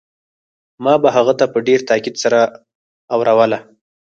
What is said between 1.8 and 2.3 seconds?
تاکيد